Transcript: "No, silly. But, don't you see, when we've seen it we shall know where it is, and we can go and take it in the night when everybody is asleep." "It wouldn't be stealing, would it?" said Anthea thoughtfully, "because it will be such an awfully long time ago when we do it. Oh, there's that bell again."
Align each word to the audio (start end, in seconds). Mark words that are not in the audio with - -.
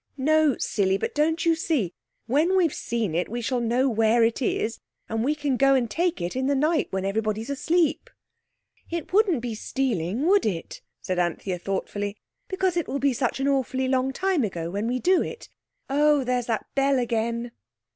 "No, 0.17 0.57
silly. 0.57 0.97
But, 0.97 1.13
don't 1.13 1.45
you 1.45 1.53
see, 1.53 1.93
when 2.25 2.57
we've 2.57 2.73
seen 2.73 3.13
it 3.13 3.29
we 3.29 3.39
shall 3.39 3.59
know 3.59 3.87
where 3.87 4.23
it 4.23 4.41
is, 4.41 4.79
and 5.07 5.23
we 5.23 5.35
can 5.35 5.57
go 5.57 5.75
and 5.75 5.87
take 5.91 6.19
it 6.19 6.35
in 6.35 6.47
the 6.47 6.55
night 6.55 6.87
when 6.89 7.05
everybody 7.05 7.41
is 7.41 7.51
asleep." 7.51 8.09
"It 8.89 9.13
wouldn't 9.13 9.43
be 9.43 9.53
stealing, 9.53 10.25
would 10.25 10.43
it?" 10.47 10.81
said 11.03 11.19
Anthea 11.19 11.59
thoughtfully, 11.59 12.17
"because 12.47 12.77
it 12.77 12.87
will 12.87 12.97
be 12.97 13.13
such 13.13 13.39
an 13.39 13.47
awfully 13.47 13.87
long 13.87 14.11
time 14.11 14.43
ago 14.43 14.71
when 14.71 14.87
we 14.87 14.97
do 14.97 15.21
it. 15.21 15.49
Oh, 15.87 16.23
there's 16.23 16.47
that 16.47 16.65
bell 16.73 16.97
again." 16.97 17.51